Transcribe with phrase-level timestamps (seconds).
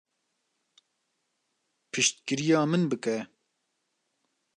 [1.91, 3.17] Piştgiriya min bike.